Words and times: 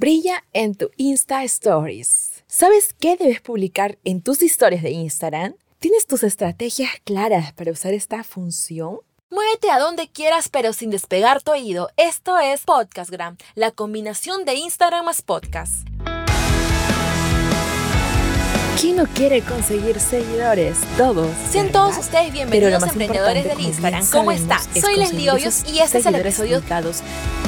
Brilla 0.00 0.42
en 0.54 0.74
tu 0.76 0.88
Insta 0.96 1.44
Stories. 1.44 2.42
¿Sabes 2.46 2.94
qué 2.98 3.18
debes 3.18 3.42
publicar 3.42 3.98
en 4.02 4.22
tus 4.22 4.42
historias 4.42 4.82
de 4.82 4.92
Instagram? 4.92 5.56
¿Tienes 5.78 6.06
tus 6.06 6.22
estrategias 6.22 6.92
claras 7.04 7.52
para 7.52 7.70
usar 7.70 7.92
esta 7.92 8.24
función? 8.24 9.00
Muévete 9.28 9.70
a 9.70 9.78
donde 9.78 10.08
quieras 10.08 10.48
pero 10.48 10.72
sin 10.72 10.88
despegar 10.88 11.42
tu 11.42 11.50
oído. 11.50 11.90
Esto 11.98 12.38
es 12.38 12.62
Podcastgram, 12.62 13.36
la 13.54 13.72
combinación 13.72 14.46
de 14.46 14.54
Instagram 14.54 15.04
más 15.04 15.20
podcast. 15.20 15.89
¿Quién 18.78 18.96
no 18.96 19.06
quiere 19.06 19.42
conseguir 19.42 19.98
seguidores? 20.00 20.78
Todos. 20.96 21.28
Sean 21.50 21.70
todos 21.70 21.98
ustedes 21.98 22.32
bienvenidos 22.32 22.82
emprendedores 22.82 23.44
del 23.44 23.60
Instagram. 23.60 24.06
¿Cómo 24.10 24.32
está? 24.32 24.60
Soy 24.80 24.96
Leslie 24.96 25.30
Hoyos 25.30 25.64
y 25.66 25.80
este 25.80 25.98
es 25.98 26.06
el 26.06 26.14
episodio 26.14 26.62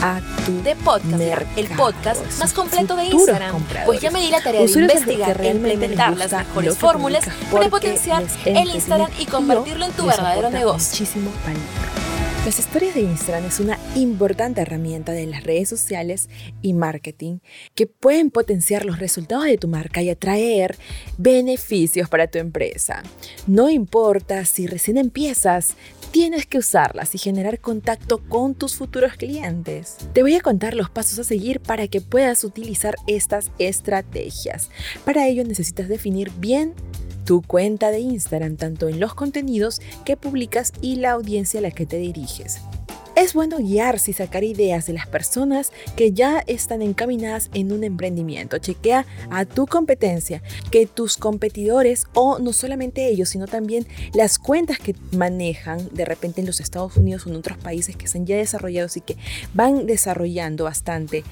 a 0.03 0.21
tu 0.45 0.62
de 0.62 0.75
Podcast, 0.77 1.22
el 1.57 1.68
podcast 1.77 2.39
más 2.39 2.53
completo 2.53 2.96
de 2.96 3.04
Instagram. 3.07 3.62
Pues 3.86 4.00
ya 4.00 4.11
me 4.11 4.21
di 4.21 4.30
la 4.30 4.43
tarea 4.43 4.63
de 4.63 4.72
investigar 4.72 5.40
e 5.40 5.49
implementar 5.50 6.16
las 6.16 6.32
mejores 6.32 6.77
fórmulas 6.77 7.25
para 7.50 7.68
potenciar 7.68 8.25
el 8.44 8.71
Instagram 8.71 9.11
y 9.18 9.27
convertirlo 9.27 9.86
en 9.86 9.93
tu 9.93 10.07
verdadero 10.07 10.50
negocio. 10.50 10.91
Muchísimo 10.91 11.30
las 12.45 12.59
historias 12.59 12.96
de 12.96 13.03
Instagram 13.03 13.45
es 13.45 13.61
una 13.61 13.79
importante 13.95 14.61
herramienta 14.61 15.13
de 15.13 15.27
las 15.27 15.45
redes 15.45 15.69
sociales 15.69 16.29
y 16.61 16.73
marketing 16.73 17.39
que 17.77 17.87
pueden 17.87 18.31
potenciar 18.31 18.85
los 18.85 18.99
resultados 18.99 19.45
de 19.45 19.59
tu 19.59 19.69
marca 19.69 20.03
y 20.03 20.11
atraer 20.11 20.77
beneficios 21.19 22.09
para 22.09 22.27
tu 22.27 22.39
empresa. 22.39 23.05
No 23.47 23.71
importa 23.71 24.45
si 24.45 24.67
recién 24.67 24.99
empiezas, 24.99 25.77
tienes 26.11 26.45
que 26.45 26.59
usarlas 26.59 27.14
y 27.14 27.19
generar 27.19 27.61
contacto 27.61 28.19
con 28.29 28.57
tus 28.57 28.75
futuros 28.75 29.13
clientes. 29.14 29.97
Te 30.13 30.22
voy 30.22 30.35
a 30.35 30.41
contar 30.41 30.75
los 30.75 30.91
pasos 30.91 31.21
a 31.21 31.25
seguir 31.25 31.61
para 31.61 31.86
que 31.86 32.00
puedas 32.00 32.42
utilizar 32.42 32.97
estas 33.06 33.53
estrategias. 33.59 34.69
Para 35.05 35.28
ello 35.28 35.45
necesitas 35.45 35.89
definir 35.89 36.33
bien 36.38 36.75
tu 37.25 37.42
cuenta 37.42 37.91
de 37.91 38.01
Instagram, 38.01 38.56
tanto 38.56 38.89
en 38.89 39.01
los 39.01 39.15
contenidos 39.15 39.81
que 40.05 40.17
publicas 40.17 40.73
y 40.81 40.97
la 40.97 41.12
audiencia 41.12 41.61
a 41.61 41.62
la 41.62 41.70
que 41.70 41.87
te 41.87 41.98
diriges. 41.98 42.61
Es 43.15 43.34
bueno 43.34 43.59
guiarse 43.59 44.11
y 44.11 44.15
sacar 44.15 44.42
ideas 44.42 44.87
de 44.87 44.95
las 44.95 45.06
personas 45.06 45.70
que 45.97 46.12
ya 46.12 46.43
están 46.47 46.81
encaminadas 46.81 47.50
en 47.53 47.70
un 47.70 47.84
emprendimiento. 47.84 48.56
Chequea 48.56 49.05
a 49.31 49.45
tu 49.45 49.67
competencia, 49.67 50.43
que 50.70 50.87
tus 50.87 51.19
competidores 51.19 52.06
o 52.15 52.39
no 52.39 52.55
solamente 52.55 53.09
ellos, 53.09 53.28
sino 53.28 53.47
también 53.47 53.87
las 54.15 54.39
cuentas 54.39 54.78
que 54.78 54.97
manejan 55.12 55.91
de 55.93 56.06
repente 56.06 56.41
en 56.41 56.47
los 56.47 56.61
Estados 56.61 56.97
Unidos 56.97 57.27
o 57.27 57.31
en 57.31 57.37
otros 57.37 57.59
países 57.59 57.97
que 57.97 58.06
están 58.06 58.25
ya 58.25 58.37
desarrollados 58.37 58.97
y 58.97 59.03
que 59.03 59.19
van 59.53 59.87
desarrollando 59.87 60.65
bastante 60.65 61.23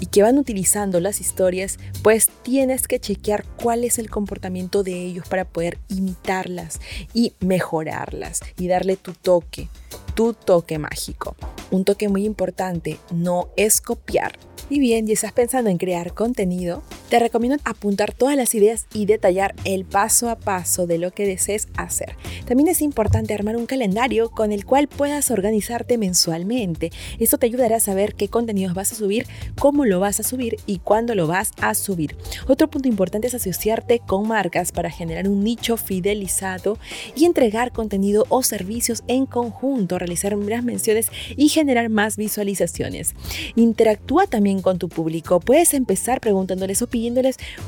y 0.00 0.06
que 0.06 0.22
van 0.22 0.38
utilizando 0.38 1.00
las 1.00 1.20
historias, 1.20 1.78
pues 2.02 2.28
tienes 2.42 2.88
que 2.88 3.00
chequear 3.00 3.44
cuál 3.56 3.84
es 3.84 3.98
el 3.98 4.10
comportamiento 4.10 4.82
de 4.82 4.94
ellos 5.02 5.28
para 5.28 5.44
poder 5.44 5.78
imitarlas 5.88 6.80
y 7.12 7.32
mejorarlas 7.40 8.40
y 8.58 8.68
darle 8.68 8.96
tu 8.96 9.12
toque, 9.12 9.68
tu 10.14 10.34
toque 10.34 10.78
mágico. 10.78 11.36
Un 11.70 11.84
toque 11.84 12.08
muy 12.08 12.24
importante 12.24 12.98
no 13.12 13.48
es 13.56 13.80
copiar, 13.80 14.38
y 14.70 14.78
bien, 14.78 15.06
y 15.08 15.12
estás 15.12 15.32
pensando 15.32 15.70
en 15.70 15.78
crear 15.78 16.14
contenido, 16.14 16.82
te 17.14 17.20
recomiendo 17.20 17.62
apuntar 17.62 18.12
todas 18.12 18.34
las 18.34 18.56
ideas 18.56 18.88
y 18.92 19.06
detallar 19.06 19.54
el 19.64 19.84
paso 19.84 20.28
a 20.28 20.34
paso 20.34 20.88
de 20.88 20.98
lo 20.98 21.12
que 21.12 21.28
desees 21.28 21.68
hacer. 21.76 22.16
También 22.44 22.68
es 22.68 22.82
importante 22.82 23.32
armar 23.32 23.56
un 23.56 23.66
calendario 23.66 24.32
con 24.32 24.50
el 24.50 24.64
cual 24.64 24.88
puedas 24.88 25.30
organizarte 25.30 25.96
mensualmente. 25.96 26.90
Esto 27.20 27.38
te 27.38 27.46
ayudará 27.46 27.76
a 27.76 27.80
saber 27.80 28.16
qué 28.16 28.26
contenidos 28.26 28.74
vas 28.74 28.90
a 28.90 28.96
subir, 28.96 29.28
cómo 29.60 29.84
lo 29.84 30.00
vas 30.00 30.18
a 30.18 30.24
subir 30.24 30.56
y 30.66 30.78
cuándo 30.78 31.14
lo 31.14 31.28
vas 31.28 31.52
a 31.60 31.76
subir. 31.76 32.16
Otro 32.48 32.68
punto 32.68 32.88
importante 32.88 33.28
es 33.28 33.34
asociarte 33.34 34.00
con 34.00 34.26
marcas 34.26 34.72
para 34.72 34.90
generar 34.90 35.28
un 35.28 35.44
nicho 35.44 35.76
fidelizado 35.76 36.78
y 37.14 37.26
entregar 37.26 37.70
contenido 37.70 38.26
o 38.28 38.42
servicios 38.42 39.04
en 39.06 39.26
conjunto, 39.26 40.00
realizar 40.00 40.34
más 40.34 40.64
menciones 40.64 41.10
y 41.36 41.48
generar 41.48 41.90
más 41.90 42.16
visualizaciones. 42.16 43.14
Interactúa 43.54 44.26
también 44.26 44.62
con 44.62 44.78
tu 44.78 44.88
público. 44.88 45.38
Puedes 45.38 45.74
empezar 45.74 46.20
preguntándoles 46.20 46.82
o 46.82 46.88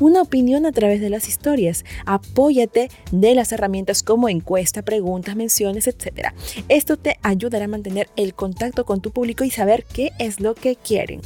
una 0.00 0.22
opinión 0.22 0.66
a 0.66 0.72
través 0.72 1.00
de 1.00 1.10
las 1.10 1.28
historias. 1.28 1.84
Apóyate 2.04 2.88
de 3.12 3.34
las 3.34 3.52
herramientas 3.52 4.02
como 4.02 4.28
encuesta, 4.28 4.82
preguntas, 4.82 5.36
menciones, 5.36 5.86
etc. 5.86 6.32
Esto 6.68 6.96
te 6.96 7.18
ayudará 7.22 7.66
a 7.66 7.68
mantener 7.68 8.08
el 8.16 8.34
contacto 8.34 8.84
con 8.84 9.00
tu 9.00 9.10
público 9.10 9.44
y 9.44 9.50
saber 9.50 9.84
qué 9.92 10.12
es 10.18 10.40
lo 10.40 10.54
que 10.54 10.76
quieren. 10.76 11.20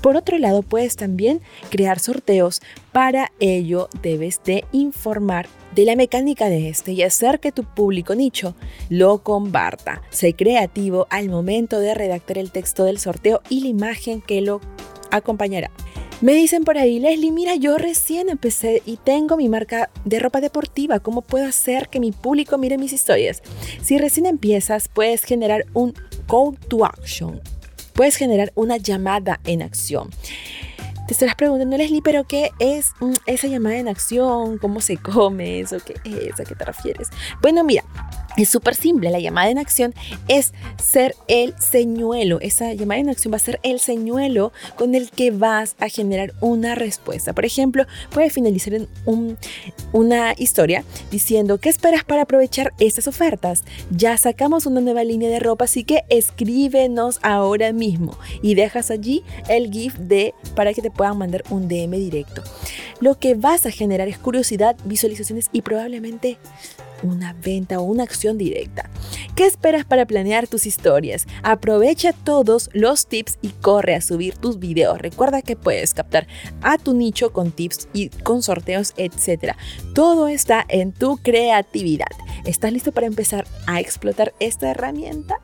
Por 0.00 0.16
otro 0.16 0.38
lado, 0.38 0.62
puedes 0.62 0.96
también 0.96 1.40
crear 1.70 1.98
sorteos. 1.98 2.60
Para 2.92 3.32
ello, 3.40 3.88
debes 4.02 4.40
de 4.44 4.64
informar 4.72 5.48
de 5.74 5.84
la 5.84 5.96
mecánica 5.96 6.48
de 6.48 6.68
este 6.68 6.92
y 6.92 7.02
hacer 7.02 7.40
que 7.40 7.52
tu 7.52 7.64
público 7.64 8.14
nicho 8.14 8.54
lo 8.88 9.22
comparta. 9.22 10.02
Sé 10.10 10.34
creativo 10.34 11.06
al 11.10 11.28
momento 11.28 11.78
de 11.78 11.94
redactar 11.94 12.38
el 12.38 12.50
texto 12.50 12.84
del 12.84 12.98
sorteo 12.98 13.40
y 13.48 13.60
la 13.60 13.68
imagen 13.68 14.20
que 14.20 14.40
lo 14.40 14.60
acompañará. 15.10 15.70
Me 16.20 16.34
dicen 16.34 16.64
por 16.64 16.78
ahí, 16.78 16.98
Leslie, 16.98 17.30
mira, 17.30 17.54
yo 17.54 17.78
recién 17.78 18.28
empecé 18.28 18.82
y 18.84 18.96
tengo 18.96 19.36
mi 19.36 19.48
marca 19.48 19.88
de 20.04 20.18
ropa 20.18 20.40
deportiva. 20.40 20.98
¿Cómo 20.98 21.22
puedo 21.22 21.46
hacer 21.46 21.88
que 21.88 22.00
mi 22.00 22.10
público 22.10 22.58
mire 22.58 22.76
mis 22.76 22.92
historias? 22.92 23.40
Si 23.82 23.98
recién 23.98 24.26
empiezas, 24.26 24.88
puedes 24.88 25.22
generar 25.22 25.66
un 25.74 25.94
call 26.26 26.58
to 26.68 26.84
action. 26.84 27.40
Puedes 27.92 28.16
generar 28.16 28.52
una 28.56 28.78
llamada 28.78 29.38
en 29.44 29.62
acción. 29.62 30.10
Te 31.06 31.14
estarás 31.14 31.36
preguntando, 31.36 31.76
Leslie, 31.76 32.02
¿pero 32.02 32.24
qué 32.24 32.50
es 32.58 32.90
mm, 32.98 33.12
esa 33.26 33.46
llamada 33.46 33.76
en 33.76 33.86
acción? 33.86 34.58
¿Cómo 34.58 34.80
se 34.80 34.96
come 34.96 35.60
eso? 35.60 35.76
¿Qué 35.78 35.94
es? 36.04 36.40
¿A 36.40 36.44
qué 36.44 36.56
te 36.56 36.64
refieres? 36.64 37.10
Bueno, 37.40 37.62
mira, 37.62 37.84
es 38.42 38.48
súper 38.48 38.74
simple, 38.74 39.10
la 39.10 39.20
llamada 39.20 39.50
en 39.50 39.58
acción 39.58 39.94
es 40.28 40.52
ser 40.82 41.14
el 41.26 41.54
señuelo. 41.58 42.40
Esa 42.40 42.72
llamada 42.72 43.00
en 43.00 43.10
acción 43.10 43.32
va 43.32 43.36
a 43.36 43.40
ser 43.40 43.60
el 43.62 43.80
señuelo 43.80 44.52
con 44.76 44.94
el 44.94 45.10
que 45.10 45.30
vas 45.30 45.76
a 45.78 45.88
generar 45.88 46.32
una 46.40 46.74
respuesta. 46.74 47.32
Por 47.32 47.44
ejemplo, 47.44 47.84
puedes 48.10 48.32
finalizar 48.32 48.74
en 48.74 48.88
una 49.92 50.34
historia 50.36 50.84
diciendo, 51.10 51.58
¿qué 51.58 51.68
esperas 51.68 52.04
para 52.04 52.22
aprovechar 52.22 52.72
estas 52.78 53.08
ofertas? 53.08 53.64
Ya 53.90 54.16
sacamos 54.16 54.66
una 54.66 54.80
nueva 54.80 55.04
línea 55.04 55.30
de 55.30 55.40
ropa, 55.40 55.64
así 55.64 55.84
que 55.84 56.04
escríbenos 56.08 57.18
ahora 57.22 57.72
mismo 57.72 58.18
y 58.42 58.54
dejas 58.54 58.90
allí 58.90 59.24
el 59.48 59.70
GIF 59.70 59.96
de 59.98 60.34
para 60.54 60.74
que 60.74 60.82
te 60.82 60.90
puedan 60.90 61.18
mandar 61.18 61.44
un 61.50 61.68
DM 61.68 61.92
directo. 61.92 62.42
Lo 63.00 63.18
que 63.18 63.34
vas 63.34 63.66
a 63.66 63.70
generar 63.70 64.08
es 64.08 64.18
curiosidad, 64.18 64.76
visualizaciones 64.84 65.48
y 65.52 65.62
probablemente 65.62 66.38
una 67.02 67.34
venta 67.34 67.78
o 67.80 67.82
una 67.82 68.02
acción 68.02 68.38
directa. 68.38 68.90
¿Qué 69.34 69.46
esperas 69.46 69.84
para 69.84 70.06
planear 70.06 70.48
tus 70.48 70.66
historias? 70.66 71.26
Aprovecha 71.42 72.12
todos 72.12 72.70
los 72.72 73.06
tips 73.06 73.38
y 73.42 73.48
corre 73.48 73.94
a 73.94 74.00
subir 74.00 74.36
tus 74.36 74.58
videos. 74.58 74.98
Recuerda 74.98 75.42
que 75.42 75.56
puedes 75.56 75.94
captar 75.94 76.26
a 76.62 76.78
tu 76.78 76.94
nicho 76.94 77.32
con 77.32 77.52
tips 77.52 77.88
y 77.92 78.08
con 78.08 78.42
sorteos, 78.42 78.94
etc. 78.96 79.54
Todo 79.94 80.28
está 80.28 80.64
en 80.68 80.92
tu 80.92 81.18
creatividad. 81.18 82.06
¿Estás 82.44 82.72
listo 82.72 82.92
para 82.92 83.06
empezar 83.06 83.46
a 83.66 83.80
explotar 83.80 84.34
esta 84.40 84.70
herramienta? 84.70 85.40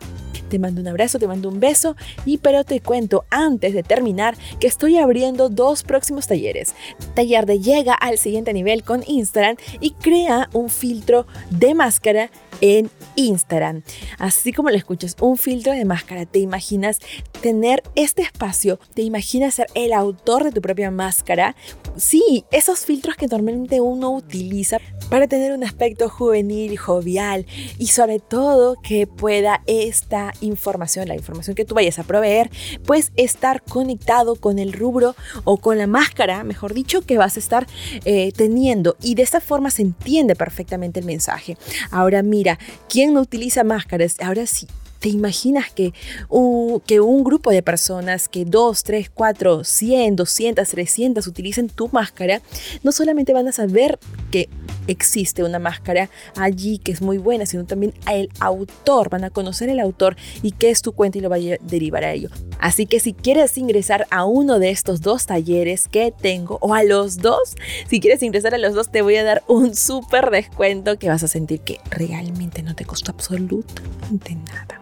Te 0.49 0.59
mando 0.59 0.81
un 0.81 0.89
abrazo, 0.89 1.19
te 1.19 1.27
mando 1.27 1.49
un 1.49 1.61
beso 1.61 1.97
y 2.25 2.39
pero 2.39 2.65
te 2.65 2.81
cuento 2.81 3.25
antes 3.31 3.75
de 3.75 3.83
terminar 3.83 4.37
que 4.61 4.67
estoy 4.67 4.99
abriendo 4.99 5.49
dos 5.49 5.83
próximos 5.83 6.27
talleres. 6.27 6.75
Taller 7.15 7.47
de 7.47 7.61
llega 7.61 7.95
al 7.95 8.19
siguiente 8.19 8.53
nivel 8.53 8.83
con 8.83 9.03
Instagram 9.07 9.57
y 9.81 9.93
crea 9.93 10.49
un 10.53 10.69
filtro 10.69 11.27
de 11.51 11.75
máscara 11.75 12.31
en 12.61 12.91
Instagram. 13.17 13.83
Así 14.19 14.53
como 14.53 14.71
lo 14.71 14.77
escuchas, 14.77 15.17
un 15.21 15.37
filtro 15.37 15.73
de 15.73 15.85
máscara. 15.85 16.27
¿Te 16.27 16.39
imaginas 16.39 16.99
tener 17.41 17.83
este 17.95 18.23
espacio? 18.23 18.79
¿Te 18.95 19.03
imaginas 19.03 19.55
ser 19.55 19.67
el 19.75 19.93
autor 19.93 20.45
de 20.45 20.53
tu 20.53 20.61
propia 20.61 20.91
máscara? 20.91 21.55
Sí, 21.97 22.45
esos 22.51 22.85
filtros 22.85 23.17
que 23.17 23.27
normalmente 23.27 23.81
uno 23.81 24.11
utiliza 24.11 24.79
para 25.11 25.29
tener 25.29 25.53
un 25.53 25.65
aspecto 25.65 26.09
juvenil, 26.09 26.77
jovial 26.79 27.47
y 27.79 27.89
sobre 27.89 28.19
todo 28.19 28.77
que 28.83 29.07
pueda 29.07 29.63
esta 29.67 30.33
información, 30.41 31.09
la 31.09 31.15
información 31.15 31.55
que 31.55 31.65
tú 31.65 31.75
vayas 31.75 31.99
a 31.99 32.05
proveer, 32.05 32.51
pues 32.85 33.13
estar 33.17 33.63
conectado 33.63 34.37
con 34.37 34.59
el 34.59 34.73
rubro 34.73 35.15
o 35.45 35.59
con 35.59 35.79
la 35.79 35.87
máscara, 35.87 36.43
mejor 36.45 36.75
dicho, 36.75 37.03
que 37.03 37.19
vas 37.19 37.37
a 37.37 37.41
estar 37.41 37.67
eh, 38.05 38.33
teniendo 38.33 38.97
y 39.01 39.15
de 39.15 39.23
esta 39.23 39.41
forma 39.41 39.71
se 39.71 39.83
entiende 39.83 40.35
perfectamente 40.35 41.01
el 41.01 41.07
mensaje. 41.07 41.57
Ahora 41.91 42.23
mira, 42.23 42.44
¿quién 42.89 43.15
no 43.15 43.21
utiliza 43.21 43.65
máscaras? 43.65 44.17
Ahora 44.21 44.47
sí, 44.47 44.67
¿Te 45.05 45.11
imaginas 45.11 45.71
que 45.71 45.93
un, 46.31 46.81
que 46.81 46.99
un 46.99 47.25
grupo 47.25 47.51
de 47.51 47.63
personas, 47.63 48.27
que 48.27 48.47
2, 48.47 48.85
3, 48.85 49.11
4, 49.13 49.63
100, 49.63 50.17
200, 50.17 50.67
300 50.67 51.27
utilicen 51.27 51.69
tu 51.69 51.91
máscara, 51.93 52.41
no 52.83 52.91
solamente 52.91 53.35
van 53.35 53.47
a 53.47 53.53
saber 53.53 53.99
que 54.31 54.49
existe 54.87 55.43
una 55.45 55.59
máscara 55.59 56.11
allí 56.37 56.79
que 56.79 56.93
es 56.93 57.03
muy 57.03 57.19
buena, 57.19 57.47
sino 57.47 57.65
también 57.65 57.95
el 58.11 58.29
autor. 58.41 59.11
Van 59.11 59.25
a 59.25 59.31
conocer 59.31 59.69
el 59.69 59.81
autor 59.81 60.17
y 60.43 60.53
qué 60.53 60.71
es 60.71 60.83
tu 60.83 60.93
cuenta 60.93 61.19
y 61.19 61.21
lo 61.21 61.31
va 61.31 61.37
a 61.37 61.59
derivar 61.61 62.05
a 62.05 62.13
ello. 62.13 62.31
Así 62.59 62.87
que 62.87 63.01
si 63.01 63.13
quieres 63.13 63.57
ingresar 63.59 64.07
a 64.11 64.25
uno 64.25 64.59
de 64.59 64.71
estos 64.71 65.01
dos 65.01 65.27
talleres 65.27 65.89
que 65.89 66.13
tengo 66.13 66.59
o 66.61 66.75
a 66.75 66.83
los 66.83 67.19
dos, 67.19 67.57
si 67.89 68.01
quieres 68.01 68.23
ingresar 68.23 68.55
a 68.55 68.59
los 68.59 68.75
dos 68.75 68.91
te 68.91 69.03
voy 69.03 69.17
a 69.17 69.25
dar 69.25 69.43
un 69.49 69.75
súper 69.75 70.31
descuento 70.31 70.99
que 70.99 71.09
vas 71.09 71.23
a 71.23 71.29
sentir 71.29 71.61
que 71.61 71.81
realmente 71.91 72.63
no 72.63 72.75
te 72.75 72.85
costó 72.85 73.13
absolutamente 73.13 74.35
nada. 74.35 74.81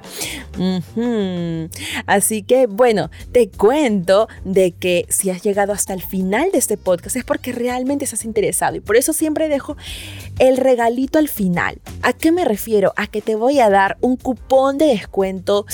Así 2.06 2.42
que 2.42 2.66
bueno, 2.66 3.10
te 3.32 3.48
cuento 3.48 4.28
de 4.44 4.72
que 4.72 5.06
si 5.08 5.30
has 5.30 5.42
llegado 5.42 5.72
hasta 5.72 5.94
el 5.94 6.02
final 6.02 6.50
de 6.52 6.58
este 6.58 6.76
podcast 6.76 7.16
es 7.16 7.24
porque 7.24 7.52
realmente 7.52 8.04
estás 8.04 8.24
interesado 8.24 8.76
y 8.76 8.80
por 8.80 8.96
eso 8.96 9.12
siempre 9.12 9.48
dejo 9.48 9.76
el 10.38 10.56
regalito 10.56 11.18
al 11.18 11.28
final. 11.28 11.80
¿A 12.02 12.12
qué 12.12 12.32
me 12.32 12.44
refiero? 12.44 12.92
A 12.96 13.06
que 13.06 13.22
te 13.22 13.34
voy 13.34 13.60
a 13.60 13.70
dar 13.70 13.96
un 14.00 14.16
cupón 14.16 14.78
de 14.78 14.86
descuento 14.86 15.66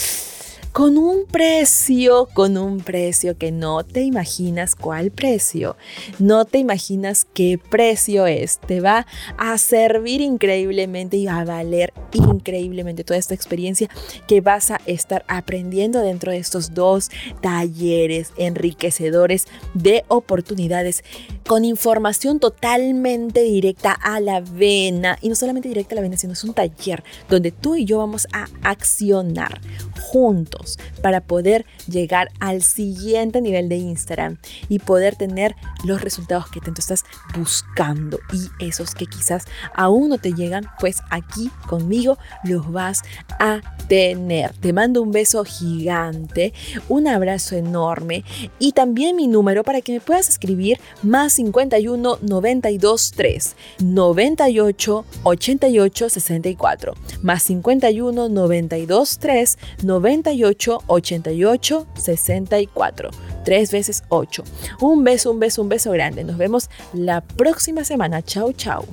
con 0.78 0.96
un 0.96 1.26
precio, 1.26 2.28
con 2.34 2.56
un 2.56 2.78
precio 2.78 3.36
que 3.36 3.50
no 3.50 3.82
te 3.82 4.02
imaginas 4.02 4.76
cuál 4.76 5.10
precio, 5.10 5.76
no 6.20 6.44
te 6.44 6.58
imaginas 6.58 7.26
qué 7.34 7.58
precio 7.58 8.28
es, 8.28 8.60
te 8.60 8.80
va 8.80 9.04
a 9.38 9.58
servir 9.58 10.20
increíblemente 10.20 11.16
y 11.16 11.26
va 11.26 11.40
a 11.40 11.44
valer 11.44 11.92
increíblemente 12.12 13.02
toda 13.02 13.18
esta 13.18 13.34
experiencia 13.34 13.88
que 14.28 14.40
vas 14.40 14.70
a 14.70 14.80
estar 14.86 15.24
aprendiendo 15.26 16.00
dentro 16.00 16.30
de 16.30 16.38
estos 16.38 16.74
dos 16.74 17.10
talleres 17.42 18.32
enriquecedores 18.36 19.48
de 19.74 20.04
oportunidades 20.06 21.02
con 21.44 21.64
información 21.64 22.38
totalmente 22.38 23.42
directa 23.42 23.90
a 23.90 24.20
la 24.20 24.42
vena. 24.42 25.18
Y 25.22 25.28
no 25.28 25.34
solamente 25.34 25.68
directa 25.68 25.94
a 25.94 25.96
la 25.96 26.02
vena, 26.02 26.16
sino 26.18 26.34
es 26.34 26.44
un 26.44 26.54
taller 26.54 27.02
donde 27.28 27.50
tú 27.50 27.74
y 27.74 27.84
yo 27.84 27.98
vamos 27.98 28.28
a 28.32 28.46
accionar 28.62 29.60
juntos 30.02 30.67
para 31.02 31.20
poder 31.20 31.64
llegar 31.88 32.30
al 32.40 32.62
siguiente 32.62 33.40
nivel 33.40 33.68
de 33.68 33.76
Instagram 33.76 34.38
y 34.68 34.78
poder 34.78 35.16
tener 35.16 35.54
los 35.84 36.00
resultados 36.00 36.48
que 36.50 36.60
tanto 36.60 36.80
estás 36.80 37.04
buscando 37.36 38.18
y 38.32 38.64
esos 38.64 38.94
que 38.94 39.06
quizás 39.06 39.44
aún 39.74 40.08
no 40.10 40.18
te 40.18 40.32
llegan, 40.32 40.66
pues 40.80 40.98
aquí 41.10 41.50
conmigo 41.66 42.18
los 42.44 42.70
vas 42.70 43.02
a 43.38 43.60
tener. 43.88 44.52
Te 44.54 44.72
mando 44.72 45.02
un 45.02 45.12
beso 45.12 45.44
gigante, 45.44 46.52
un 46.88 47.08
abrazo 47.08 47.56
enorme 47.56 48.24
y 48.58 48.72
también 48.72 49.16
mi 49.16 49.26
número 49.26 49.64
para 49.64 49.80
que 49.80 49.92
me 49.92 50.00
puedas 50.00 50.28
escribir 50.28 50.78
más 51.02 51.34
51 51.34 52.18
92 52.20 53.12
3 53.16 53.56
98 53.80 55.04
88 55.22 56.08
64 56.08 56.94
más 57.22 57.42
51 57.44 58.28
92 58.28 59.18
3 59.18 59.58
98 59.82 60.57
88 60.86 61.86
64. 61.94 63.10
3 63.44 63.70
veces 63.70 64.02
8. 64.08 64.44
Un 64.80 65.04
beso, 65.04 65.30
un 65.30 65.38
beso, 65.38 65.62
un 65.62 65.68
beso 65.68 65.90
grande. 65.92 66.24
Nos 66.24 66.36
vemos 66.36 66.68
la 66.92 67.22
próxima 67.22 67.84
semana. 67.84 68.22
Chao, 68.22 68.52
chao. 68.52 68.84